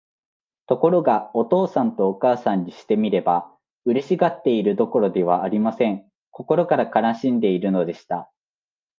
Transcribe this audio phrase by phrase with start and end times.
[0.65, 3.55] ところが、お父さんとお母さんにしてみれば、
[3.85, 6.09] 嬉しがっているどころではありません。
[6.31, 8.31] 心から悲しんでいるのでした。